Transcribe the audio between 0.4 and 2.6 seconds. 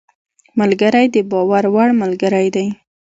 ملګری د باور وړ ملګری